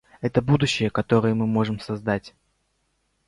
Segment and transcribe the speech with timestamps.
[0.19, 2.33] Это будущее, которое мы можем создать.